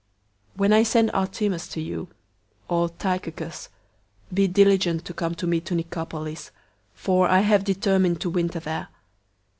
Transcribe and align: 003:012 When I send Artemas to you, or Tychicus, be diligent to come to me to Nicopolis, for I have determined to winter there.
003:012 0.53 0.57
When 0.57 0.73
I 0.73 0.81
send 0.81 1.11
Artemas 1.11 1.67
to 1.73 1.79
you, 1.79 2.07
or 2.67 2.89
Tychicus, 2.89 3.69
be 4.33 4.47
diligent 4.47 5.05
to 5.05 5.13
come 5.13 5.35
to 5.35 5.45
me 5.45 5.59
to 5.61 5.75
Nicopolis, 5.75 6.49
for 6.95 7.27
I 7.27 7.41
have 7.41 7.63
determined 7.63 8.19
to 8.21 8.31
winter 8.31 8.59
there. 8.61 8.87